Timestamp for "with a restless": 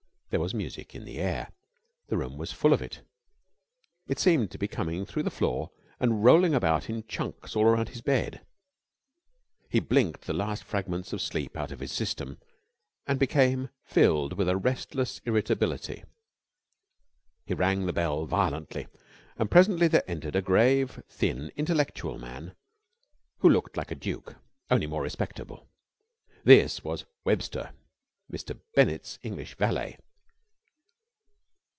14.37-15.19